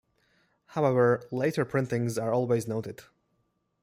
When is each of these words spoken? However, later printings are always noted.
However, 0.65 1.21
later 1.29 1.63
printings 1.63 2.17
are 2.17 2.33
always 2.33 2.67
noted. 2.67 3.01